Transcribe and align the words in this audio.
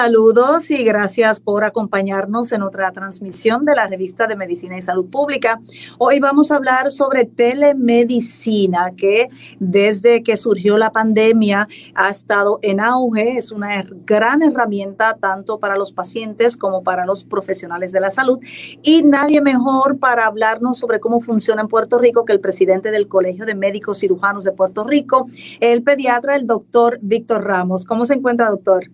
Saludos 0.00 0.70
y 0.70 0.84
gracias 0.84 1.40
por 1.40 1.64
acompañarnos 1.64 2.52
en 2.52 2.62
otra 2.62 2.92
transmisión 2.92 3.64
de 3.64 3.74
la 3.74 3.88
revista 3.88 4.28
de 4.28 4.36
Medicina 4.36 4.78
y 4.78 4.82
Salud 4.82 5.10
Pública. 5.10 5.58
Hoy 5.98 6.20
vamos 6.20 6.52
a 6.52 6.54
hablar 6.54 6.92
sobre 6.92 7.24
telemedicina, 7.24 8.92
que 8.96 9.26
desde 9.58 10.22
que 10.22 10.36
surgió 10.36 10.78
la 10.78 10.92
pandemia 10.92 11.66
ha 11.96 12.10
estado 12.10 12.60
en 12.62 12.78
auge. 12.80 13.38
Es 13.38 13.50
una 13.50 13.82
gran 14.06 14.44
herramienta 14.44 15.16
tanto 15.20 15.58
para 15.58 15.76
los 15.76 15.90
pacientes 15.90 16.56
como 16.56 16.84
para 16.84 17.04
los 17.04 17.24
profesionales 17.24 17.90
de 17.90 17.98
la 17.98 18.10
salud. 18.10 18.38
Y 18.84 19.02
nadie 19.02 19.40
mejor 19.40 19.98
para 19.98 20.26
hablarnos 20.26 20.78
sobre 20.78 21.00
cómo 21.00 21.20
funciona 21.20 21.62
en 21.62 21.68
Puerto 21.68 21.98
Rico 21.98 22.24
que 22.24 22.32
el 22.32 22.40
presidente 22.40 22.92
del 22.92 23.08
Colegio 23.08 23.46
de 23.46 23.56
Médicos 23.56 23.98
Cirujanos 23.98 24.44
de 24.44 24.52
Puerto 24.52 24.84
Rico, 24.84 25.26
el 25.58 25.82
pediatra, 25.82 26.36
el 26.36 26.46
doctor 26.46 27.00
Víctor 27.02 27.42
Ramos. 27.42 27.84
¿Cómo 27.84 28.04
se 28.04 28.14
encuentra, 28.14 28.48
doctor? 28.48 28.84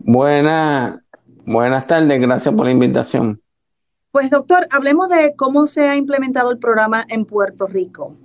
Buenas, 0.00 0.98
buenas 1.44 1.86
tardes, 1.86 2.20
gracias 2.20 2.54
por 2.54 2.64
la 2.64 2.72
invitación. 2.72 3.40
Pues 4.10 4.30
doctor, 4.30 4.66
hablemos 4.70 5.08
de 5.08 5.34
cómo 5.36 5.66
se 5.66 5.88
ha 5.88 5.96
implementado 5.96 6.50
el 6.50 6.58
programa 6.58 7.04
en 7.08 7.24
Puerto 7.26 7.66
Rico. 7.66 8.16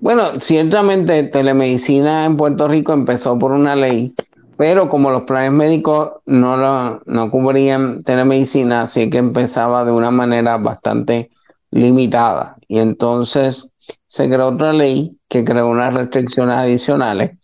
Bueno, 0.00 0.38
ciertamente 0.38 1.24
telemedicina 1.24 2.24
en 2.24 2.36
Puerto 2.36 2.68
Rico 2.68 2.92
empezó 2.92 3.38
por 3.38 3.50
una 3.50 3.74
ley, 3.74 4.14
pero 4.56 4.88
como 4.88 5.10
los 5.10 5.24
planes 5.24 5.52
médicos 5.52 6.12
no, 6.24 6.56
lo, 6.56 7.02
no 7.04 7.30
cubrían 7.30 8.04
telemedicina, 8.04 8.82
así 8.82 9.10
que 9.10 9.18
empezaba 9.18 9.84
de 9.84 9.90
una 9.90 10.12
manera 10.12 10.56
bastante 10.56 11.30
limitada. 11.70 12.56
Y 12.68 12.78
entonces 12.78 13.68
se 14.06 14.28
creó 14.28 14.48
otra 14.48 14.72
ley 14.72 15.18
que 15.28 15.44
creó 15.44 15.68
unas 15.68 15.92
restricciones 15.92 16.56
adicionales 16.56 17.37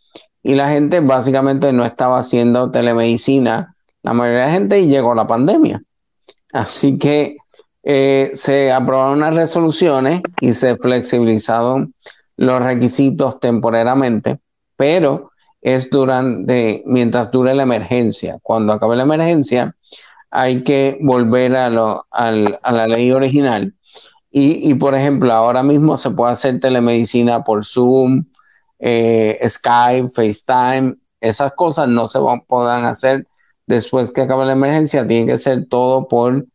y 0.45 0.55
la 0.55 0.69
gente 0.69 1.01
básicamente 1.01 1.73
no 1.73 1.87
estaba 1.87 2.19
haciendo 2.19 2.71
telemedicina, 2.71 3.75
la 4.03 4.13
mayoría 4.13 4.41
de 4.41 4.47
la 4.47 4.53
gente, 4.53 4.81
y 4.81 4.89
llegó 4.89 5.15
la 5.15 5.27
pandemia. 5.27 5.83
Así 6.53 6.99
que 6.99 7.39
eh, 7.83 8.31
se 8.35 8.71
aprobaron 8.71 9.19
unas 9.19 9.35
resoluciones 9.35 10.21
y 10.41 10.53
se 10.53 10.77
flexibilizaron 10.77 11.95
los 12.37 12.63
requisitos 12.63 13.41
temporariamente, 13.41 14.39
pero 14.77 15.31
es 15.63 15.89
durante, 15.89 16.83
mientras 16.85 17.31
dure 17.31 17.55
la 17.55 17.63
emergencia. 17.63 18.39
Cuando 18.43 18.75
acabe 18.75 18.97
la 18.97 19.05
emergencia, 19.05 19.75
hay 20.31 20.63
que 20.63 20.99
volver 21.01 21.57
a, 21.57 21.71
lo, 21.71 22.07
a 22.11 22.31
la 22.31 22.87
ley 22.87 23.11
original. 23.13 23.73
Y, 24.31 24.69
y, 24.71 24.75
por 24.75 24.95
ejemplo, 24.95 25.33
ahora 25.33 25.63
mismo 25.63 25.97
se 25.97 26.11
puede 26.11 26.33
hacer 26.33 26.61
telemedicina 26.61 27.45
por 27.45 27.65
Zoom, 27.65 28.25
eh, 28.79 29.39
Skype, 29.49 30.09
FaceTime, 30.09 30.97
esas 31.21 31.53
cosas 31.55 31.89
no 31.89 32.07
se 32.07 32.19
van, 32.19 32.43
puedan 32.43 32.85
hacer 32.85 33.27
después 33.67 34.13
que 34.13 34.23
acabe 34.23 34.47
la 34.47 34.53
emergencia, 34.53 35.07
tiene 35.07 35.33
que 35.33 35.39
ser 35.39 35.67
todo 35.69 36.07
por, 36.09 36.47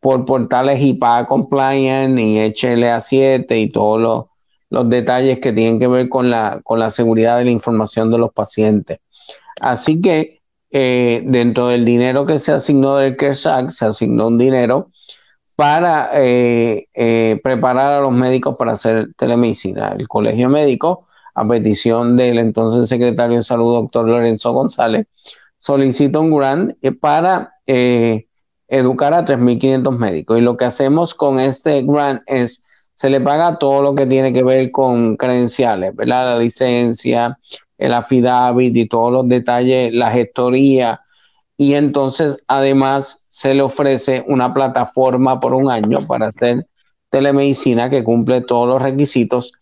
por 0.00 0.24
portales 0.24 0.80
IPA 0.80 1.26
compliant 1.26 2.18
y 2.18 2.38
HLA7 2.38 3.46
y 3.56 3.70
todos 3.70 4.00
los, 4.00 4.24
los 4.70 4.88
detalles 4.88 5.38
que 5.40 5.52
tienen 5.52 5.78
que 5.78 5.86
ver 5.86 6.08
con 6.08 6.30
la, 6.30 6.60
con 6.64 6.78
la 6.78 6.90
seguridad 6.90 7.38
de 7.38 7.44
la 7.44 7.50
información 7.50 8.10
de 8.10 8.18
los 8.18 8.32
pacientes. 8.32 8.98
Así 9.60 10.00
que 10.00 10.42
eh, 10.70 11.22
dentro 11.24 11.68
del 11.68 11.84
dinero 11.84 12.26
que 12.26 12.38
se 12.38 12.52
asignó 12.52 12.96
del 12.96 13.16
CARES 13.16 13.48
se 13.68 13.84
asignó 13.84 14.26
un 14.26 14.38
dinero 14.38 14.90
para 15.54 16.10
eh, 16.14 17.40
preparar 17.42 17.94
a 17.94 18.00
los 18.00 18.12
médicos 18.12 18.56
para 18.56 18.72
hacer 18.72 19.14
telemedicina. 19.16 19.94
El 19.96 20.08
colegio 20.08 20.50
médico 20.50 21.05
a 21.36 21.46
petición 21.46 22.16
del 22.16 22.38
entonces 22.38 22.88
secretario 22.88 23.36
de 23.36 23.42
Salud, 23.42 23.74
doctor 23.74 24.08
Lorenzo 24.08 24.52
González, 24.52 25.06
solicita 25.58 26.18
un 26.18 26.34
grant 26.34 26.72
eh, 26.80 26.92
para 26.92 27.52
eh, 27.66 28.26
educar 28.68 29.12
a 29.12 29.24
3.500 29.24 29.98
médicos. 29.98 30.38
Y 30.38 30.40
lo 30.40 30.56
que 30.56 30.64
hacemos 30.64 31.14
con 31.14 31.38
este 31.38 31.82
grant 31.82 32.22
es, 32.26 32.64
se 32.94 33.10
le 33.10 33.20
paga 33.20 33.58
todo 33.58 33.82
lo 33.82 33.94
que 33.94 34.06
tiene 34.06 34.32
que 34.32 34.42
ver 34.42 34.70
con 34.70 35.18
credenciales, 35.18 35.94
¿verdad? 35.94 36.36
La 36.36 36.38
licencia, 36.42 37.38
el 37.76 37.92
affidavit 37.92 38.74
y 38.74 38.88
todos 38.88 39.12
los 39.12 39.28
detalles, 39.28 39.92
la 39.94 40.10
gestoría. 40.10 41.02
Y 41.58 41.74
entonces, 41.74 42.38
además, 42.48 43.26
se 43.28 43.52
le 43.52 43.60
ofrece 43.60 44.24
una 44.26 44.54
plataforma 44.54 45.38
por 45.38 45.52
un 45.52 45.70
año 45.70 45.98
para 46.08 46.28
hacer 46.28 46.66
telemedicina 47.10 47.90
que 47.90 48.02
cumple 48.02 48.40
todos 48.40 48.66
los 48.70 48.80
requisitos 48.80 49.52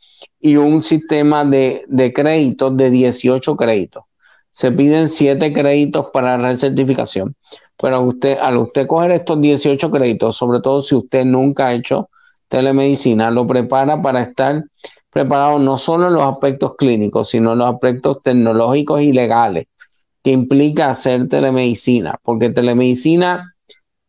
y 0.45 0.57
un 0.57 0.83
sistema 0.83 1.43
de, 1.47 1.87
de 1.89 2.13
créditos 2.13 2.77
de 2.77 2.91
18 2.91 3.57
créditos. 3.57 4.05
Se 4.51 4.71
piden 4.71 5.09
7 5.09 5.55
créditos 5.55 6.09
para 6.13 6.37
recertificación. 6.37 7.35
Pero 7.81 8.03
usted, 8.03 8.37
al 8.39 8.59
usted 8.59 8.87
coger 8.87 9.13
estos 9.13 9.41
18 9.41 9.91
créditos, 9.91 10.37
sobre 10.37 10.61
todo 10.61 10.83
si 10.83 10.97
usted 10.97 11.25
nunca 11.25 11.69
ha 11.69 11.73
hecho 11.73 12.11
telemedicina, 12.49 13.31
lo 13.31 13.47
prepara 13.47 14.03
para 14.03 14.21
estar 14.21 14.63
preparado 15.09 15.59
no 15.59 15.79
solo 15.79 16.09
en 16.09 16.13
los 16.13 16.23
aspectos 16.23 16.77
clínicos, 16.77 17.31
sino 17.31 17.55
en 17.55 17.61
los 17.61 17.73
aspectos 17.73 18.19
tecnológicos 18.23 19.01
y 19.01 19.15
legales 19.15 19.65
que 20.23 20.33
implica 20.33 20.91
hacer 20.91 21.27
telemedicina, 21.27 22.21
porque 22.23 22.51
telemedicina 22.51 23.55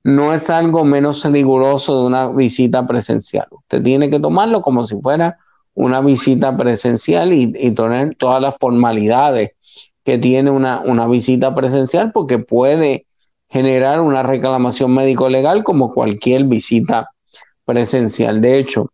no 0.04 0.34
es 0.34 0.50
algo 0.50 0.84
menos 0.84 1.24
riguroso 1.24 2.02
de 2.02 2.08
una 2.08 2.28
visita 2.28 2.86
presencial. 2.86 3.48
Usted 3.52 3.82
tiene 3.82 4.10
que 4.10 4.20
tomarlo 4.20 4.62
como 4.62 4.84
si 4.84 5.00
fuera 5.00 5.38
una 5.76 6.02
visita 6.02 6.58
presencial 6.58 7.34
y, 7.34 7.52
tener 7.72 8.16
todas 8.16 8.42
las 8.42 8.56
formalidades 8.58 9.52
que 10.04 10.18
tiene 10.18 10.50
una, 10.50 10.80
una 10.80 11.06
visita 11.08 11.54
presencial 11.54 12.12
porque 12.12 12.40
puede 12.40 13.06
generar 13.50 14.02
una 14.02 14.24
reclamación 14.24 14.94
médico 14.94 15.30
legal 15.30 15.64
como 15.64 15.94
cualquier 15.94 16.46
visita 16.46 17.12
presencial. 17.66 18.42
De 18.42 18.58
hecho, 18.58 18.92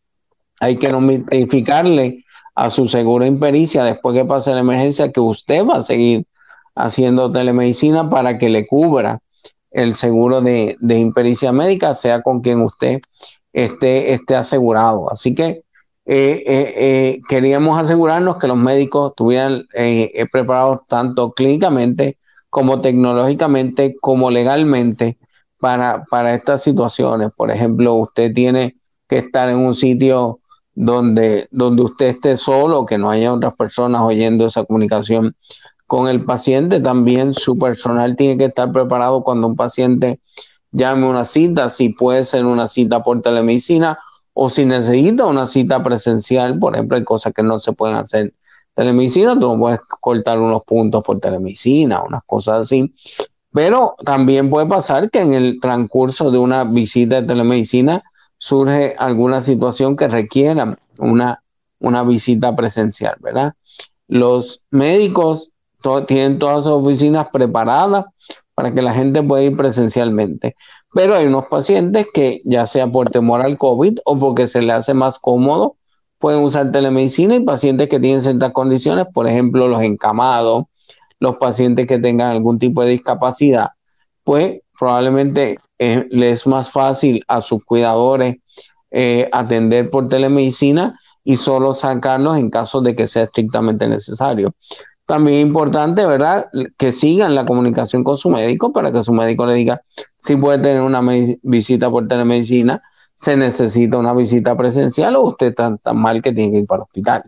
hay 0.59 0.77
que 0.77 0.89
notificarle 0.89 2.25
a 2.55 2.69
su 2.69 2.87
seguro 2.87 3.25
impericia 3.25 3.83
después 3.83 4.15
que 4.15 4.25
pase 4.25 4.51
la 4.51 4.59
emergencia 4.59 5.11
que 5.11 5.19
usted 5.19 5.65
va 5.65 5.77
a 5.77 5.81
seguir 5.81 6.25
haciendo 6.75 7.31
telemedicina 7.31 8.09
para 8.09 8.37
que 8.37 8.49
le 8.49 8.67
cubra 8.67 9.19
el 9.71 9.95
seguro 9.95 10.41
de, 10.41 10.75
de 10.79 10.99
impericia 10.99 11.51
médica, 11.51 11.95
sea 11.95 12.21
con 12.21 12.41
quien 12.41 12.61
usted 12.61 12.99
esté, 13.53 14.13
esté 14.13 14.35
asegurado. 14.35 15.11
Así 15.11 15.33
que 15.33 15.63
eh, 16.05 16.43
eh, 16.47 16.73
eh, 16.77 17.21
queríamos 17.29 17.79
asegurarnos 17.79 18.37
que 18.37 18.47
los 18.47 18.57
médicos 18.57 19.11
estuvieran 19.11 19.67
preparados 20.31 20.79
tanto 20.87 21.31
clínicamente 21.31 22.17
como 22.49 22.81
tecnológicamente 22.81 23.95
como 24.01 24.31
legalmente 24.31 25.17
para, 25.59 26.03
para 26.09 26.33
estas 26.33 26.63
situaciones. 26.63 27.29
Por 27.35 27.51
ejemplo, 27.51 27.95
usted 27.95 28.33
tiene 28.33 28.77
que 29.07 29.19
estar 29.19 29.49
en 29.49 29.57
un 29.57 29.75
sitio 29.75 30.39
donde, 30.73 31.47
donde 31.51 31.83
usted 31.83 32.07
esté 32.07 32.35
solo, 32.35 32.85
que 32.85 32.97
no 32.97 33.09
haya 33.11 33.33
otras 33.33 33.55
personas 33.55 34.01
oyendo 34.01 34.47
esa 34.47 34.65
comunicación 34.65 35.35
con 35.85 36.07
el 36.07 36.23
paciente. 36.23 36.79
También 36.79 37.33
su 37.33 37.57
personal 37.57 38.15
tiene 38.15 38.37
que 38.37 38.45
estar 38.45 38.71
preparado 38.71 39.23
cuando 39.23 39.47
un 39.47 39.55
paciente 39.55 40.19
llame 40.71 41.07
una 41.07 41.25
cita, 41.25 41.69
si 41.69 41.89
puede 41.89 42.23
ser 42.23 42.45
una 42.45 42.67
cita 42.67 43.03
por 43.03 43.21
telemedicina 43.21 43.99
o 44.33 44.49
si 44.49 44.65
necesita 44.65 45.25
una 45.25 45.45
cita 45.45 45.83
presencial, 45.83 46.57
por 46.59 46.75
ejemplo, 46.75 46.97
hay 46.97 47.03
cosas 47.03 47.33
que 47.33 47.43
no 47.43 47.59
se 47.59 47.73
pueden 47.73 47.95
hacer 47.95 48.33
telemedicina, 48.75 49.37
tú 49.39 49.57
puedes 49.59 49.79
cortar 49.99 50.39
unos 50.39 50.63
puntos 50.63 51.03
por 51.03 51.19
telemedicina, 51.19 52.01
unas 52.03 52.23
cosas 52.25 52.61
así. 52.61 52.93
Pero 53.51 53.95
también 54.05 54.49
puede 54.49 54.65
pasar 54.65 55.09
que 55.09 55.19
en 55.19 55.33
el 55.33 55.59
transcurso 55.59 56.31
de 56.31 56.37
una 56.37 56.63
visita 56.63 57.21
de 57.21 57.27
telemedicina 57.27 58.01
surge 58.37 58.95
alguna 58.97 59.41
situación 59.41 59.95
que 59.97 60.07
requiera 60.07 60.77
una, 60.97 61.43
una 61.79 62.03
visita 62.03 62.55
presencial, 62.55 63.17
¿verdad? 63.19 63.53
Los 64.07 64.63
médicos 64.71 65.51
tienen 66.07 66.39
todas 66.39 66.63
sus 66.63 66.73
oficinas 66.73 67.27
preparadas 67.31 68.05
para 68.53 68.73
que 68.73 68.81
la 68.81 68.93
gente 68.93 69.21
pueda 69.23 69.43
ir 69.43 69.57
presencialmente. 69.57 70.55
Pero 70.93 71.15
hay 71.15 71.25
unos 71.25 71.45
pacientes 71.47 72.07
que, 72.13 72.41
ya 72.43 72.65
sea 72.65 72.87
por 72.87 73.09
temor 73.09 73.41
al 73.41 73.57
COVID 73.57 73.99
o 74.05 74.19
porque 74.19 74.47
se 74.47 74.61
le 74.61 74.73
hace 74.73 74.93
más 74.93 75.19
cómodo, 75.19 75.77
pueden 76.19 76.41
usar 76.41 76.71
telemedicina 76.71 77.35
y 77.35 77.39
pacientes 77.41 77.87
que 77.87 77.99
tienen 77.99 78.21
ciertas 78.21 78.51
condiciones, 78.51 79.07
por 79.13 79.27
ejemplo, 79.27 79.67
los 79.67 79.81
encamados, 79.81 80.65
los 81.19 81.37
pacientes 81.37 81.87
que 81.87 81.99
tengan 81.99 82.31
algún 82.31 82.59
tipo 82.59 82.83
de 82.83 82.91
discapacidad, 82.91 83.69
pues 84.23 84.59
probablemente 84.77 85.59
eh, 85.79 86.07
le 86.09 86.31
es 86.31 86.47
más 86.47 86.71
fácil 86.71 87.23
a 87.27 87.41
sus 87.41 87.63
cuidadores 87.63 88.37
eh, 88.89 89.29
atender 89.31 89.89
por 89.89 90.09
telemedicina 90.09 90.99
y 91.23 91.37
solo 91.37 91.73
sacarlos 91.73 92.37
en 92.37 92.49
caso 92.49 92.81
de 92.81 92.95
que 92.95 93.07
sea 93.07 93.23
estrictamente 93.23 93.87
necesario. 93.87 94.53
También 95.05 95.39
es 95.39 95.45
importante, 95.47 96.05
¿verdad?, 96.05 96.47
que 96.77 96.91
sigan 96.91 97.35
la 97.35 97.45
comunicación 97.45 98.03
con 98.03 98.17
su 98.17 98.29
médico 98.29 98.71
para 98.71 98.91
que 98.91 99.03
su 99.03 99.13
médico 99.13 99.45
le 99.45 99.55
diga 99.55 99.81
si 100.17 100.35
puede 100.35 100.59
tener 100.59 100.81
una 100.81 101.01
visita 101.41 101.89
por 101.89 102.07
telemedicina, 102.07 102.81
se 103.15 103.35
necesita 103.35 103.97
una 103.97 104.13
visita 104.13 104.55
presencial 104.55 105.15
o 105.15 105.21
usted 105.21 105.47
está 105.47 105.75
tan 105.77 105.97
mal 105.97 106.21
que 106.21 106.31
tiene 106.31 106.51
que 106.51 106.57
ir 106.59 106.65
para 106.65 106.79
el 106.79 106.83
hospital. 106.83 107.23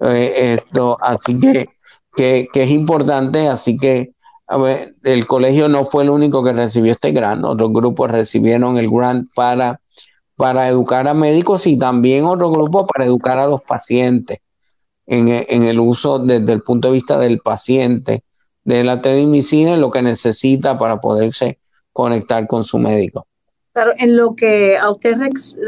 Eh, 0.00 0.54
esto, 0.58 0.98
así 1.00 1.38
que, 1.38 1.68
que, 2.14 2.48
es 2.52 2.70
importante, 2.70 3.48
así 3.48 3.76
que 3.76 4.12
a 4.46 4.56
ver, 4.56 4.94
el 5.02 5.26
colegio 5.26 5.68
no 5.68 5.84
fue 5.84 6.04
el 6.04 6.10
único 6.10 6.42
que 6.44 6.52
recibió 6.52 6.92
este 6.92 7.12
grant, 7.12 7.44
otros 7.44 7.72
grupos 7.72 8.10
recibieron 8.10 8.78
el 8.78 8.88
grant 8.90 9.28
para, 9.34 9.80
para 10.36 10.68
educar 10.68 11.08
a 11.08 11.14
médicos 11.14 11.66
y 11.66 11.78
también 11.78 12.24
otro 12.24 12.50
grupo 12.50 12.86
para 12.86 13.04
educar 13.04 13.38
a 13.38 13.46
los 13.46 13.62
pacientes 13.62 14.38
en, 15.06 15.28
en 15.28 15.64
el 15.64 15.78
uso 15.78 16.18
desde 16.18 16.52
el 16.52 16.62
punto 16.62 16.88
de 16.88 16.94
vista 16.94 17.18
del 17.18 17.38
paciente 17.38 18.24
de 18.64 18.82
la 18.82 19.00
telemedicina 19.00 19.76
y 19.76 19.80
lo 19.80 19.90
que 19.90 20.02
necesita 20.02 20.76
para 20.76 21.00
poderse 21.00 21.58
conectar 21.92 22.46
con 22.46 22.64
su 22.64 22.78
médico. 22.78 23.26
Claro, 23.72 23.92
en 23.98 24.16
lo 24.16 24.34
que 24.34 24.76
a 24.76 24.90
usted 24.90 25.16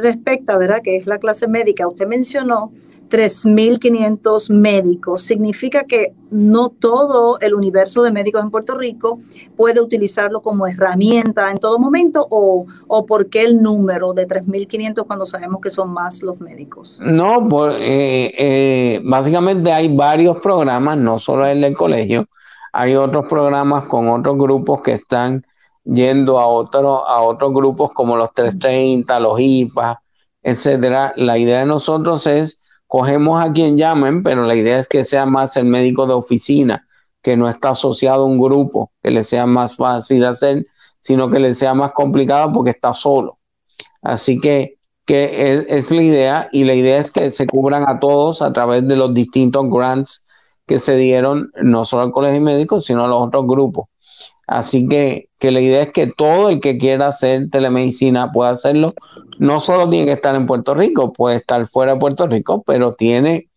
respecta, 0.03 0.57
¿verdad? 0.57 0.81
Que 0.83 0.97
es 0.97 1.07
la 1.07 1.19
clase 1.19 1.47
médica, 1.47 1.87
usted 1.87 2.07
mencionó 2.07 2.73
3.500 3.09 4.51
médicos. 4.51 5.23
Significa 5.23 5.85
que 5.85 6.13
no 6.31 6.69
todo 6.69 7.39
el 7.41 7.55
universo 7.55 8.03
de 8.03 8.11
médicos 8.11 8.43
en 8.43 8.51
Puerto 8.51 8.77
Rico 8.77 9.19
puede 9.57 9.81
utilizarlo 9.81 10.43
como 10.43 10.67
herramienta 10.67 11.51
en 11.51 11.59
todo 11.59 11.79
momento 11.79 12.27
o, 12.31 12.67
o 12.87 13.07
por 13.07 13.29
qué 13.31 13.45
el 13.45 13.61
número 13.61 14.13
de 14.13 14.27
3.500 14.27 15.07
cuando 15.07 15.27
sabemos 15.27 15.61
que 15.61 15.71
son 15.71 15.91
más 15.91 16.23
los 16.23 16.41
médicos. 16.41 17.01
No, 17.03 17.49
por, 17.49 17.73
eh, 17.73 18.33
eh, 18.37 19.01
básicamente 19.05 19.73
hay 19.73 19.95
varios 19.95 20.39
programas, 20.41 20.99
no 20.99 21.19
solo 21.19 21.47
el 21.47 21.61
del 21.61 21.77
colegio, 21.77 22.27
hay 22.73 22.95
otros 22.95 23.27
programas 23.27 23.87
con 23.89 24.09
otros 24.09 24.37
grupos 24.37 24.83
que 24.83 24.93
están 24.93 25.45
yendo 25.85 26.39
a, 26.39 26.47
otro, 26.47 27.07
a 27.07 27.23
otros 27.23 27.53
grupos 27.53 27.93
como 27.93 28.17
los 28.17 28.33
330, 28.35 29.19
los 29.21 29.41
IPA, 29.41 30.03
etcétera. 30.43 31.13
La 31.17 31.39
idea 31.39 31.61
de 31.61 31.67
nosotros 31.67 32.27
es 32.27 32.58
cogemos 32.89 33.41
a 33.41 33.53
quien 33.53 33.77
llamen, 33.77 34.25
pero 34.25 34.43
la 34.45 34.57
idea 34.57 34.79
es 34.79 34.89
que 34.89 35.05
sea 35.05 35.27
más 35.27 35.57
el 35.57 35.67
médico 35.67 36.07
de 36.07 36.15
oficina, 36.15 36.89
que 37.23 37.37
no 37.37 37.49
está 37.49 37.71
asociado 37.71 38.25
a 38.25 38.27
un 38.27 38.41
grupo, 38.41 38.91
que 39.03 39.11
le 39.11 39.23
sea 39.23 39.47
más 39.47 39.77
fácil 39.77 40.25
hacer, 40.25 40.65
sino 40.99 41.31
que 41.31 41.39
le 41.39 41.55
sea 41.55 41.75
más 41.75 41.93
complicado 41.93 42.51
porque 42.53 42.71
está 42.71 42.93
solo. 42.95 43.39
Así 44.03 44.41
que, 44.41 44.79
que 45.05 45.67
es, 45.69 45.91
la 45.91 46.03
idea 46.03 46.49
y 46.51 46.65
la 46.65 46.75
idea 46.75 46.99
es 46.99 47.11
que 47.11 47.31
se 47.31 47.47
cubran 47.47 47.85
a 47.89 48.01
todos 48.01 48.43
a 48.43 48.53
través 48.53 48.89
de 48.89 48.97
los 48.97 49.13
distintos 49.15 49.69
grants 49.71 50.27
que 50.67 50.79
se 50.79 50.97
dieron, 50.97 51.51
no 51.63 51.85
solo 51.85 52.05
al 52.05 52.13
colegio 52.13 52.41
médico, 52.41 52.81
sino 52.81 53.05
a 53.05 53.09
los 53.09 53.23
otros 53.23 53.47
grupos. 53.47 53.87
Así 54.47 54.89
que, 54.89 55.28
que 55.39 55.51
la 55.51 55.61
idea 55.61 55.83
es 55.83 55.93
que 55.93 56.09
todo 56.09 56.49
el 56.49 56.61
que 56.61 56.79
quiera 56.79 57.09
hacer 57.09 57.49
telemedicina 57.51 58.33
pueda 58.33 58.51
hacerlo. 58.51 58.89
No 59.39 59.61
solo 59.61 59.89
tiene 59.89 60.07
que 60.07 60.13
estar 60.13 60.35
en 60.35 60.47
Puerto 60.47 60.75
Rico, 60.75 61.13
puede 61.13 61.37
estar 61.37 61.67
fuera 61.67 61.95
de 61.95 62.01
Puerto 62.01 62.27
Rico, 62.27 62.63
pero 62.67 62.95
tiene 62.95 63.49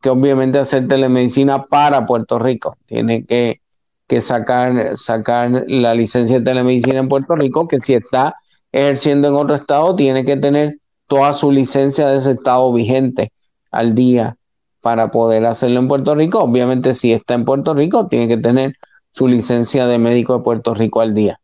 que 0.00 0.10
obviamente 0.10 0.58
hacer 0.58 0.88
telemedicina 0.88 1.66
para 1.66 2.06
Puerto 2.06 2.38
Rico. 2.38 2.76
Tiene 2.86 3.24
que, 3.24 3.60
que 4.06 4.20
sacar, 4.20 4.96
sacar 4.96 5.64
la 5.66 5.94
licencia 5.94 6.38
de 6.38 6.44
telemedicina 6.44 7.00
en 7.00 7.08
Puerto 7.08 7.36
Rico, 7.36 7.68
que 7.68 7.80
si 7.80 7.94
está 7.94 8.36
ejerciendo 8.72 9.28
en 9.28 9.34
otro 9.34 9.54
estado, 9.56 9.94
tiene 9.94 10.24
que 10.24 10.36
tener 10.36 10.78
toda 11.06 11.32
su 11.32 11.50
licencia 11.50 12.08
de 12.08 12.18
ese 12.18 12.32
estado 12.32 12.72
vigente 12.72 13.32
al 13.70 13.94
día 13.94 14.36
para 14.80 15.10
poder 15.10 15.44
hacerlo 15.44 15.80
en 15.80 15.88
Puerto 15.88 16.14
Rico. 16.14 16.40
Obviamente, 16.40 16.94
si 16.94 17.12
está 17.12 17.34
en 17.34 17.44
Puerto 17.44 17.74
Rico, 17.74 18.06
tiene 18.06 18.28
que 18.28 18.36
tener 18.36 18.74
su 19.16 19.26
licencia 19.26 19.86
de 19.86 19.98
médico 19.98 20.36
de 20.36 20.44
Puerto 20.44 20.74
Rico 20.74 21.00
al 21.00 21.14
día. 21.14 21.40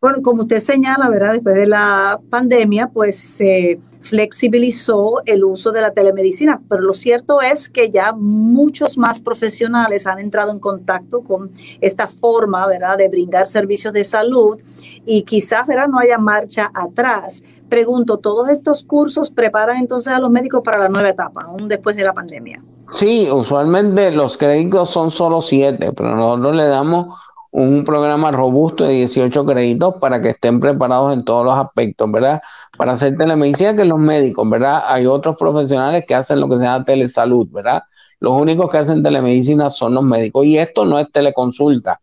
Bueno, 0.00 0.22
como 0.22 0.42
usted 0.42 0.58
señala, 0.58 1.08
¿verdad? 1.08 1.34
Después 1.34 1.54
de 1.54 1.66
la 1.66 2.18
pandemia, 2.30 2.88
pues 2.88 3.16
se 3.16 3.78
flexibilizó 4.00 5.22
el 5.24 5.44
uso 5.44 5.70
de 5.70 5.82
la 5.82 5.92
telemedicina, 5.92 6.60
pero 6.68 6.82
lo 6.82 6.94
cierto 6.94 7.40
es 7.40 7.68
que 7.68 7.90
ya 7.90 8.12
muchos 8.12 8.98
más 8.98 9.20
profesionales 9.20 10.06
han 10.08 10.18
entrado 10.18 10.50
en 10.50 10.58
contacto 10.58 11.22
con 11.22 11.52
esta 11.80 12.08
forma, 12.08 12.66
¿verdad?, 12.66 12.98
de 12.98 13.08
brindar 13.08 13.46
servicios 13.46 13.92
de 13.94 14.02
salud 14.02 14.60
y 15.04 15.22
quizás, 15.22 15.64
¿verdad?, 15.66 15.86
no 15.88 16.00
haya 16.00 16.18
marcha 16.18 16.72
atrás. 16.74 17.42
Pregunto, 17.68 18.18
¿todos 18.18 18.48
estos 18.48 18.84
cursos 18.84 19.30
preparan 19.30 19.78
entonces 19.78 20.12
a 20.12 20.18
los 20.18 20.30
médicos 20.30 20.62
para 20.64 20.78
la 20.78 20.88
nueva 20.88 21.08
etapa, 21.08 21.42
aún 21.42 21.68
después 21.68 21.96
de 21.96 22.04
la 22.04 22.12
pandemia? 22.12 22.62
Sí, 22.90 23.28
usualmente 23.30 24.12
los 24.12 24.36
créditos 24.36 24.90
son 24.90 25.10
solo 25.10 25.40
siete, 25.40 25.92
pero 25.92 26.14
nosotros 26.14 26.54
le 26.54 26.66
damos 26.66 27.18
un 27.50 27.84
programa 27.84 28.30
robusto 28.30 28.84
de 28.84 28.92
18 28.92 29.46
créditos 29.46 29.96
para 29.96 30.20
que 30.20 30.28
estén 30.28 30.60
preparados 30.60 31.14
en 31.14 31.24
todos 31.24 31.44
los 31.44 31.56
aspectos, 31.56 32.12
¿verdad? 32.12 32.42
Para 32.76 32.92
hacer 32.92 33.16
telemedicina, 33.16 33.74
que 33.74 33.84
los 33.84 33.98
médicos, 33.98 34.48
¿verdad? 34.48 34.84
Hay 34.86 35.06
otros 35.06 35.36
profesionales 35.36 36.04
que 36.06 36.14
hacen 36.14 36.38
lo 36.38 36.48
que 36.48 36.58
se 36.58 36.64
llama 36.64 36.84
telesalud, 36.84 37.48
¿verdad? 37.50 37.82
Los 38.20 38.38
únicos 38.38 38.70
que 38.70 38.78
hacen 38.78 39.02
telemedicina 39.02 39.70
son 39.70 39.94
los 39.94 40.04
médicos. 40.04 40.44
Y 40.44 40.58
esto 40.58 40.84
no 40.84 40.98
es 40.98 41.10
teleconsulta, 41.10 42.00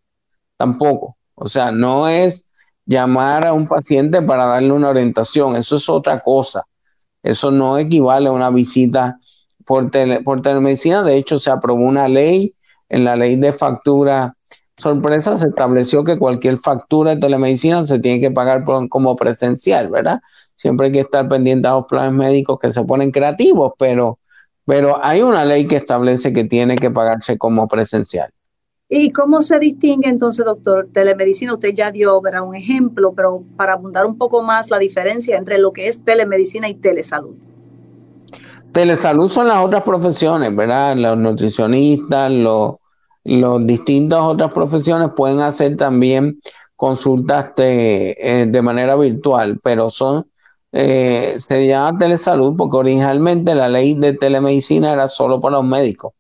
tampoco. 0.58 1.18
O 1.36 1.48
sea, 1.48 1.72
no 1.72 2.08
es 2.08 2.50
llamar 2.86 3.46
a 3.46 3.54
un 3.54 3.68
paciente 3.68 4.22
para 4.22 4.46
darle 4.46 4.72
una 4.72 4.90
orientación, 4.90 5.56
eso 5.56 5.78
es 5.78 5.90
otra 5.90 6.20
cosa. 6.20 6.66
Eso 7.22 7.52
no 7.52 7.78
equivale 7.78 8.28
a 8.28 8.32
una 8.32 8.50
visita 8.50 9.18
por, 9.66 9.90
por 10.24 10.42
telemedicina. 10.42 11.04
De 11.04 11.16
hecho, 11.16 11.40
se 11.40 11.52
aprobó 11.52 11.84
una 11.84 12.08
ley, 12.08 12.56
en 12.90 13.06
la 13.06 13.16
ley 13.16 13.38
de 13.38 13.54
factura 13.54 14.36
sorpresa 14.78 15.38
se 15.38 15.48
estableció 15.48 16.04
que 16.04 16.18
cualquier 16.18 16.58
factura 16.58 17.16
de 17.16 17.22
telemedicina 17.22 17.84
se 17.86 18.00
tiene 18.00 18.20
que 18.20 18.32
pagar 18.32 18.64
como 18.90 19.16
presencial, 19.16 19.90
¿verdad? 19.90 20.20
Siempre 20.56 20.88
hay 20.88 20.92
que 20.92 21.00
estar 21.02 21.28
pendiente 21.30 21.68
a 21.68 21.72
los 21.72 21.86
planes 21.86 22.14
médicos 22.14 22.60
que 22.60 22.72
se 22.72 22.84
ponen 22.84 23.12
creativos, 23.12 23.74
pero, 23.78 24.20
pero 24.66 25.04
hay 25.04 25.22
una 25.22 25.46
ley 25.46 25.68
que 25.68 25.78
establece 25.78 26.34
que 26.34 26.44
tiene 26.46 26.76
que 26.76 26.92
pagarse 26.92 27.38
como 27.38 27.68
presencial. 27.68 28.32
¿Y 28.96 29.10
cómo 29.10 29.42
se 29.42 29.58
distingue 29.58 30.08
entonces, 30.08 30.46
doctor, 30.46 30.88
telemedicina? 30.94 31.56
Usted 31.56 31.74
ya 31.74 31.92
dio 31.92 32.20
un 32.20 32.56
ejemplo, 32.56 33.12
pero 33.16 33.44
para 33.58 33.74
abundar 33.74 34.06
un 34.06 34.20
poco 34.20 34.44
más 34.44 34.70
la 34.70 34.78
diferencia 34.78 35.36
entre 35.36 35.58
lo 35.58 35.74
que 35.74 35.88
es 35.88 36.06
telemedicina 36.06 36.70
y 36.70 36.76
telesalud. 36.76 37.34
Telesalud 38.72 39.28
son 39.30 39.48
las 39.48 39.66
otras 39.66 39.82
profesiones, 39.82 40.56
¿verdad? 40.56 40.96
Los 40.96 41.18
nutricionistas, 41.18 42.32
los, 42.32 42.76
los 43.24 43.66
distintas 43.66 44.22
otras 44.22 44.54
profesiones 44.54 45.10
pueden 45.16 45.40
hacer 45.40 45.76
también 45.76 46.40
consultas 46.76 47.56
de, 47.56 48.16
eh, 48.20 48.46
de 48.48 48.62
manera 48.62 48.96
virtual, 48.96 49.60
pero 49.64 49.90
son, 49.90 50.28
eh, 50.72 51.34
se 51.40 51.66
llama 51.66 51.98
telesalud 51.98 52.56
porque 52.56 52.78
originalmente 52.78 53.56
la 53.56 53.70
ley 53.70 53.96
de 53.96 54.14
telemedicina 54.14 54.94
era 54.94 55.08
solo 55.08 55.42
para 55.42 55.56
los 55.56 55.66
médicos 55.66 56.14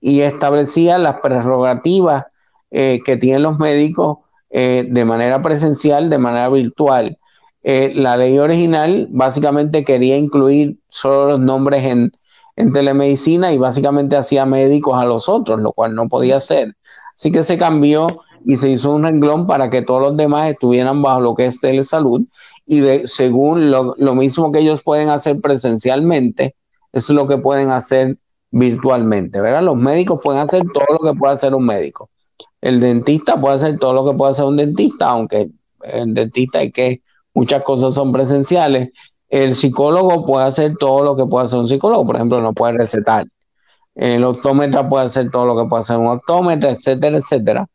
y 0.00 0.20
establecía 0.20 0.98
las 0.98 1.20
prerrogativas 1.20 2.24
eh, 2.70 3.00
que 3.04 3.16
tienen 3.16 3.42
los 3.42 3.58
médicos 3.58 4.18
de 4.52 5.04
manera 5.04 5.42
presencial, 5.42 6.10
de 6.10 6.18
manera 6.18 6.48
virtual. 6.48 7.16
la 7.62 8.16
ley 8.16 8.36
original 8.36 9.06
básicamente 9.12 9.84
quería 9.84 10.16
incluir 10.16 10.76
solo 10.88 11.28
los 11.28 11.40
nombres 11.40 11.84
en, 11.84 12.10
en 12.56 12.72
telemedicina 12.72 13.52
y 13.52 13.58
básicamente 13.58 14.16
hacía 14.16 14.44
médicos 14.46 14.94
a 15.00 15.04
los 15.04 15.28
otros, 15.28 15.60
lo 15.60 15.72
cual 15.72 15.94
no 15.94 16.08
podía 16.08 16.38
hacer. 16.38 16.74
Así 17.14 17.30
que 17.30 17.42
se 17.42 17.58
cambió 17.58 18.08
y 18.44 18.56
se 18.56 18.70
hizo 18.70 18.94
un 18.94 19.02
renglón 19.02 19.46
para 19.46 19.70
que 19.70 19.82
todos 19.82 20.00
los 20.00 20.16
demás 20.16 20.50
estuvieran 20.50 21.02
bajo 21.02 21.20
lo 21.20 21.34
que 21.34 21.46
es 21.46 21.60
telesalud 21.60 22.22
y 22.66 22.80
de, 22.80 23.06
según 23.06 23.70
lo, 23.70 24.14
mismo 24.14 24.52
que 24.52 24.60
ellos 24.60 24.82
pueden 24.82 25.08
hacer 25.08 25.40
presencialmente, 25.40 26.54
es 26.92 27.08
lo 27.10 27.26
que 27.26 27.38
pueden 27.38 27.70
hacer 27.70 28.18
virtualmente, 28.50 29.40
¿verdad? 29.40 29.62
Los 29.62 29.76
médicos 29.76 30.20
pueden 30.22 30.40
hacer 30.40 30.62
todo 30.72 30.86
lo 31.00 31.12
que 31.12 31.18
puede 31.18 31.34
hacer 31.34 31.54
un 31.54 31.66
médico. 31.66 32.10
El 32.60 32.80
dentista 32.80 33.40
puede 33.40 33.54
hacer 33.54 33.78
todo 33.78 33.94
lo 33.94 34.04
que 34.04 34.16
puede 34.16 34.32
hacer 34.32 34.44
un 34.44 34.56
dentista, 34.56 35.08
aunque 35.08 35.50
el 35.82 36.14
dentista 36.14 36.58
hay 36.58 36.70
que 36.70 37.02
muchas 37.32 37.62
cosas 37.62 37.94
son 37.94 38.12
presenciales 38.12 38.90
el 39.30 39.54
psicólogo 39.54 40.26
puede 40.26 40.44
hacer 40.46 40.76
todo 40.76 41.04
lo 41.04 41.16
que 41.16 41.24
puede 41.24 41.46
hacer 41.46 41.60
un 41.60 41.68
psicólogo, 41.68 42.04
por 42.04 42.16
ejemplo, 42.16 42.42
no 42.42 42.52
puede 42.52 42.76
recetar. 42.76 43.26
El 43.94 44.24
optómetra 44.24 44.88
puede 44.88 45.04
hacer 45.04 45.30
todo 45.30 45.46
lo 45.46 45.56
que 45.56 45.68
puede 45.68 45.82
hacer 45.82 45.98
un 45.98 46.08
optómetra, 46.08 46.70
etcétera, 46.70 47.18
etcétera. 47.18 47.66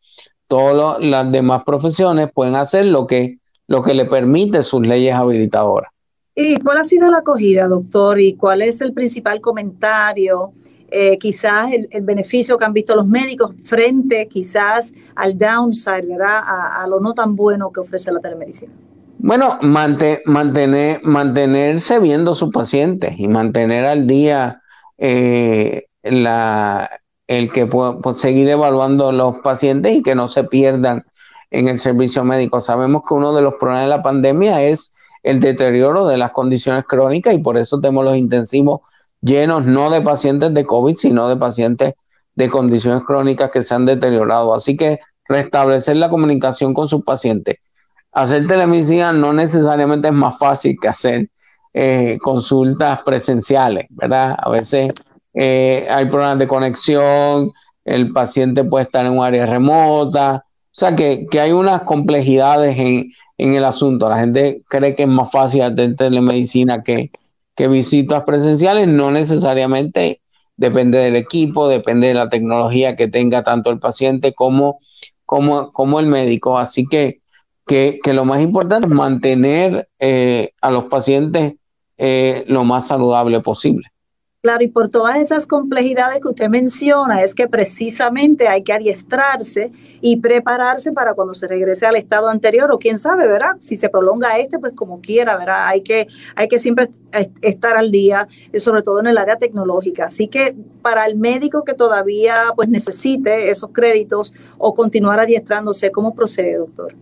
Todas 0.48 1.02
las 1.02 1.32
demás 1.32 1.64
profesiones 1.66 2.30
pueden 2.34 2.56
hacer 2.56 2.86
lo 2.88 3.08
que, 3.08 3.38
lo 3.68 3.84
que 3.84 3.94
le 3.94 4.06
permite 4.06 4.64
sus 4.64 4.86
leyes 4.86 5.14
habilitadoras. 5.14 5.92
¿Y 6.36 6.60
cuál 6.60 6.80
ha 6.80 6.84
sido 6.84 7.10
la 7.10 7.20
acogida, 7.20 7.68
doctor? 7.68 8.20
¿Y 8.20 8.36
cuál 8.36 8.62
es 8.62 8.82
el 8.82 8.94
principal 8.94 9.40
comentario 9.40 10.52
eh, 10.92 11.18
quizás 11.18 11.72
el, 11.72 12.04
beneficio 12.04 12.58
que 12.58 12.66
han 12.66 12.74
visto 12.74 12.96
los 12.96 13.08
médicos 13.08 13.52
frente 13.64 14.28
quizás 14.28 14.94
al 15.16 15.38
downside, 15.38 16.08
¿verdad? 16.08 16.42
A, 16.46 16.86
lo 16.88 17.00
no 17.00 17.14
tan 17.14 17.36
bueno 17.36 17.72
que 17.72 17.80
ofrece 17.80 18.12
la 18.12 18.20
telemedicina. 18.20 18.72
Bueno, 19.18 19.58
mantener, 19.62 21.02
mantenerse 21.04 22.00
viendo 22.00 22.32
a 22.32 22.36
sus 22.36 22.52
pacientes 22.52 23.16
y 23.18 23.28
mantener 23.28 23.86
al 23.86 24.06
día 24.08 24.62
eh, 24.98 25.88
la, 26.04 26.90
el 27.28 27.52
que 27.52 27.66
pueda 27.66 27.98
seguir 28.14 28.48
evaluando 28.48 29.12
los 29.12 29.40
pacientes 29.40 29.98
y 29.98 30.04
que 30.04 30.16
no 30.16 30.28
se 30.28 30.44
pierdan 30.44 31.04
en 31.50 31.68
el 31.68 31.80
servicio 31.80 32.24
médico. 32.24 32.60
Sabemos 32.60 33.04
que 33.08 33.16
uno 33.16 33.34
de 33.34 33.42
los 33.42 33.56
problemas 33.56 33.84
de 33.84 33.90
la 33.90 34.04
pandemia 34.04 34.62
es 34.62 34.95
el 35.26 35.40
deterioro 35.40 36.06
de 36.06 36.18
las 36.18 36.32
condiciones 36.32 36.86
crónicas 36.86 37.34
y 37.34 37.40
por 37.40 37.58
eso 37.58 37.82
tenemos 37.82 38.06
los 38.06 38.16
intensivos 38.16 38.82
llenos 39.22 39.66
no 39.66 39.90
de 39.90 40.02
pacientes 40.02 40.54
de 40.54 40.66
COVID, 40.66 40.96
sino 40.96 41.28
de 41.28 41.36
pacientes 41.36 41.96
de 42.36 42.50
condiciones 42.50 43.04
crónicas 43.04 43.50
que 43.50 43.64
se 43.64 43.74
han 43.74 43.88
deteriorado. 43.88 44.54
Así 44.54 44.78
que 44.78 45.00
restablecer 45.28 45.98
la 45.98 46.10
comunicación 46.10 46.76
con 46.76 46.88
sus 46.88 47.04
pacientes. 47.04 47.56
Hacer 48.12 48.46
telemedicina 48.46 49.14
no 49.14 49.34
necesariamente 49.34 50.10
es 50.10 50.14
más 50.14 50.38
fácil 50.38 50.78
que 50.80 50.90
hacer 50.90 51.30
eh, 51.74 52.20
consultas 52.22 53.02
presenciales, 53.02 53.88
¿verdad? 53.90 54.38
A 54.38 54.50
veces 54.52 54.94
eh, 55.34 55.88
hay 55.90 56.06
problemas 56.06 56.38
de 56.38 56.48
conexión, 56.48 57.52
el 57.84 58.12
paciente 58.12 58.64
puede 58.64 58.84
estar 58.84 59.08
en 59.08 59.14
un 59.14 59.26
área 59.26 59.48
remota, 59.48 60.46
o 60.76 60.78
sea 60.78 60.94
que, 60.94 61.26
hay 61.40 61.54
unas 61.54 61.84
complejidades 61.84 62.78
en, 62.78 63.10
el 63.38 63.66
asunto. 63.66 64.10
La 64.10 64.20
gente 64.20 64.64
cree 64.70 64.96
que 64.96 65.04
es 65.04 65.10
más 65.10 65.32
fácil 65.32 65.62
hacer 65.62 65.96
telemedicina 65.96 66.84
que, 66.84 67.12
que 67.56 67.68
visitas 67.68 68.24
presenciales, 68.24 68.88
no 68.88 69.12
necesariamente 69.12 70.22
depende 70.58 71.00
del 71.00 71.16
equipo, 71.16 71.68
depende 71.68 72.08
de 72.08 72.14
la 72.14 72.30
tecnología 72.30 72.96
que 72.96 73.08
tenga 73.08 73.44
tanto 73.44 73.72
el 73.72 73.80
paciente 73.80 74.34
como, 74.34 74.80
como, 75.26 75.72
como 75.74 76.00
el 76.00 76.08
médico. 76.08 76.58
Así 76.58 76.86
que, 76.88 77.22
que, 77.66 78.00
lo 78.14 78.26
más 78.26 78.42
importante 78.42 78.88
es 78.88 78.94
mantener 78.94 79.90
eh, 80.00 80.52
a 80.62 80.72
los 80.72 80.86
pacientes 80.86 81.54
eh, 81.98 82.46
lo 82.48 82.64
más 82.64 82.88
saludable 82.88 83.40
posible. 83.42 83.88
Claro, 84.46 84.64
y 84.64 84.68
por 84.68 84.90
todas 84.90 85.18
esas 85.18 85.48
complejidades 85.48 86.22
que 86.22 86.28
usted 86.28 86.50
menciona, 86.50 87.24
es 87.24 87.34
que 87.34 87.48
precisamente 87.48 88.48
hay 88.48 88.62
que 88.62 88.74
adiestrarse 88.74 89.72
y 90.02 90.18
prepararse 90.18 90.92
para 90.92 91.16
cuando 91.16 91.34
se 91.34 91.48
regrese 91.48 91.88
al 91.88 91.96
estado 91.96 92.30
anterior, 92.30 92.72
o 92.72 92.78
quién 92.78 93.00
sabe, 93.00 93.26
¿verdad? 93.26 93.54
Si 93.60 93.76
se 93.76 93.90
prolonga 93.90 94.38
este, 94.38 94.60
pues 94.60 94.74
como 94.74 95.02
quiera, 95.02 95.36
¿verdad? 95.36 95.66
Hay 95.66 95.82
que, 95.82 96.06
hay 96.36 96.48
que 96.48 96.60
siempre 96.60 96.92
estar 97.42 97.76
al 97.76 97.90
día, 97.90 98.28
eh, 98.54 98.60
sobre 98.60 98.84
todo 98.84 99.00
en 99.00 99.08
el 99.08 99.18
área 99.18 99.38
tecnológica. 99.38 100.06
Así 100.06 100.28
que 100.28 100.56
para 100.84 101.08
el 101.08 101.16
médico 101.16 101.64
que 101.64 101.74
todavía 101.74 102.52
pues 102.56 102.70
necesite 102.70 103.50
esos 103.50 103.72
créditos 103.74 104.36
o 104.60 104.76
continuar 104.76 105.20
adiestrándose, 105.20 105.92
¿cómo 105.92 106.14
procede, 106.14 106.58
doctor? 106.58 106.94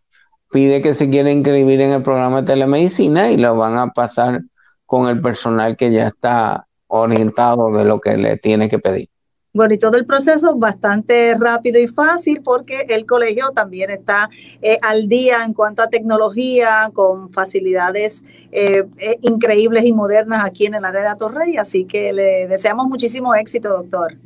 Pide 0.50 0.82
que 0.82 0.96
se 0.96 1.08
quiera 1.08 1.32
inscribir 1.32 1.82
en 1.82 1.92
el 1.92 2.02
programa 2.02 2.42
de 2.42 2.48
telemedicina 2.48 3.30
y 3.30 3.38
lo 3.38 3.56
van 3.56 3.78
a 3.78 3.92
pasar 3.92 4.42
con 4.88 5.08
el 5.08 5.22
personal 5.22 5.78
que 5.78 5.92
ya 5.92 6.08
está 6.08 6.66
orientado 6.88 7.72
de 7.74 7.86
lo 7.86 8.00
que 8.00 8.18
le 8.18 8.38
tiene 8.38 8.70
que 8.70 8.80
pedir. 8.80 9.08
Bueno, 9.56 9.76
y 9.76 9.78
todo 9.78 9.98
el 9.98 10.06
proceso 10.08 10.56
bastante 10.56 11.36
rápido 11.40 11.80
y 11.80 11.88
fácil 11.88 12.42
porque 12.44 12.88
el 12.90 13.06
colegio 13.06 13.52
también 13.52 13.92
está 13.92 14.28
eh, 14.64 14.80
al 14.82 15.08
día 15.08 15.44
en 15.46 15.54
cuanto 15.54 15.84
a 15.84 15.90
tecnología, 15.90 16.90
con 16.92 17.32
facilidades 17.32 18.24
eh, 18.52 18.84
eh, 18.98 19.20
increíbles 19.22 19.86
y 19.86 19.94
modernas 19.94 20.44
aquí 20.44 20.66
en 20.66 20.74
el 20.74 20.84
área 20.84 21.12
de 21.12 21.16
Torrey. 21.18 21.58
Así 21.58 21.86
que 21.86 22.12
le 22.14 22.48
deseamos 22.48 22.88
muchísimo 22.88 23.36
éxito, 23.36 23.70
doctor. 23.70 24.18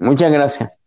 Muchas 0.00 0.30
gracias. 0.30 0.77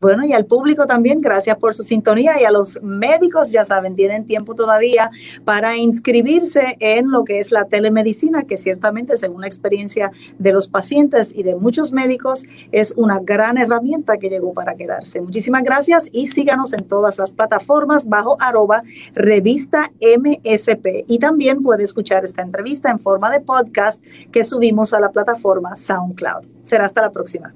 Bueno, 0.00 0.24
y 0.24 0.32
al 0.32 0.46
público 0.46 0.86
también, 0.86 1.20
gracias 1.20 1.56
por 1.56 1.74
su 1.74 1.82
sintonía 1.82 2.40
y 2.40 2.44
a 2.44 2.52
los 2.52 2.80
médicos, 2.84 3.50
ya 3.50 3.64
saben, 3.64 3.96
tienen 3.96 4.26
tiempo 4.26 4.54
todavía 4.54 5.10
para 5.44 5.76
inscribirse 5.76 6.76
en 6.78 7.10
lo 7.10 7.24
que 7.24 7.40
es 7.40 7.50
la 7.50 7.64
telemedicina, 7.64 8.44
que 8.44 8.56
ciertamente, 8.56 9.16
según 9.16 9.40
la 9.40 9.48
experiencia 9.48 10.12
de 10.38 10.52
los 10.52 10.68
pacientes 10.68 11.34
y 11.34 11.42
de 11.42 11.56
muchos 11.56 11.92
médicos, 11.92 12.44
es 12.70 12.94
una 12.96 13.18
gran 13.18 13.58
herramienta 13.58 14.18
que 14.18 14.30
llegó 14.30 14.52
para 14.52 14.76
quedarse. 14.76 15.20
Muchísimas 15.20 15.64
gracias 15.64 16.08
y 16.12 16.28
síganos 16.28 16.74
en 16.74 16.86
todas 16.86 17.18
las 17.18 17.32
plataformas 17.32 18.08
bajo 18.08 18.36
arroba 18.40 18.82
revista 19.14 19.90
MSP. 20.00 21.06
Y 21.08 21.18
también 21.18 21.60
puede 21.60 21.82
escuchar 21.82 22.22
esta 22.22 22.42
entrevista 22.42 22.88
en 22.88 23.00
forma 23.00 23.32
de 23.32 23.40
podcast 23.40 24.00
que 24.30 24.44
subimos 24.44 24.92
a 24.92 25.00
la 25.00 25.10
plataforma 25.10 25.74
SoundCloud. 25.74 26.44
Será 26.62 26.84
hasta 26.84 27.02
la 27.02 27.10
próxima. 27.10 27.52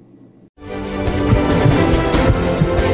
Thank 2.55 2.87
you. 2.87 2.92